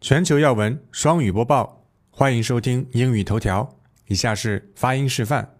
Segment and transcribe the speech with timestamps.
[0.00, 3.78] 全球要闻双语播报，欢迎收听英语头条。
[4.06, 5.58] 以下是发音示范：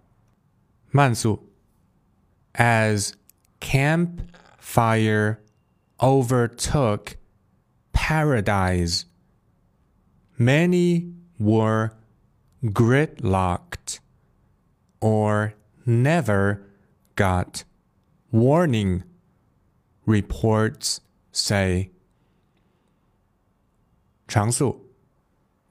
[0.91, 1.53] 慢速
[2.55, 3.13] ，as
[3.61, 4.09] Camp
[4.59, 5.37] Fire
[5.99, 7.17] overtook
[7.93, 9.03] paradise,
[10.39, 11.91] many were
[12.63, 13.99] gridlocked
[15.01, 15.53] or
[15.85, 16.61] never
[17.15, 17.65] got
[18.33, 19.03] warning.
[20.07, 20.97] Reports
[21.31, 21.91] say.
[24.31, 24.81] Changsu,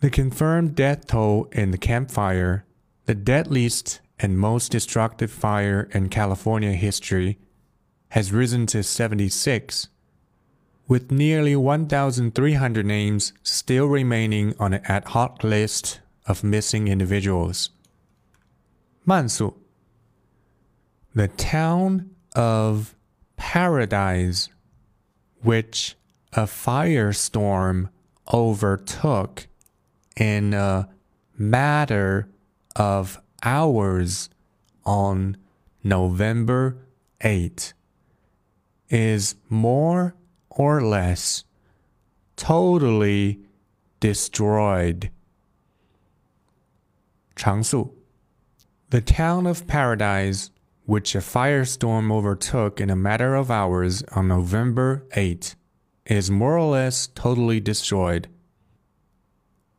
[0.02, 2.66] The confirmed death toll in the Camp Fire,
[3.06, 7.38] the deadliest and most destructive fire in California history,
[8.10, 9.88] has risen to 76,
[10.88, 17.72] with nearly 1,300 names still remaining on an ad hoc list of missing individuals.
[19.04, 19.65] 慢速
[21.16, 22.94] the town of
[23.38, 24.50] Paradise,
[25.42, 25.96] which
[26.34, 27.90] a firestorm
[28.34, 29.48] overtook
[30.18, 30.90] in a
[31.38, 32.28] matter
[32.76, 34.30] of hours
[34.86, 35.38] on
[35.84, 36.78] November
[37.22, 37.74] 8,
[38.90, 40.16] is more
[40.50, 41.46] or less
[42.36, 43.40] totally
[44.02, 45.10] destroyed.
[47.38, 47.94] 常速
[48.90, 50.52] The town of Paradise
[50.87, 55.55] which a firestorm overtook in a matter of hours on November 8,
[56.07, 58.25] is more or less totally destroyed.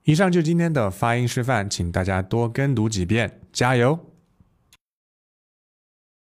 [0.03, 3.99] 以上就是今天的发音示范，请大家多跟读几遍，加油！